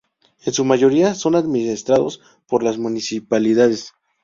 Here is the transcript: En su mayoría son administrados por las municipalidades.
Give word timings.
En 0.45 0.51
su 0.53 0.65
mayoría 0.65 1.13
son 1.13 1.35
administrados 1.35 2.21
por 2.47 2.63
las 2.63 2.79
municipalidades. 2.79 3.93